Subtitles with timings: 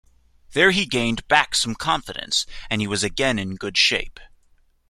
[0.53, 4.19] There he gained back some confidence and he was again in good shape.